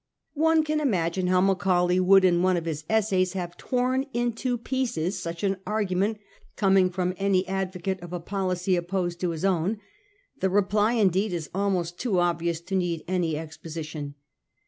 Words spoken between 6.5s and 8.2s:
coming from any advocate of a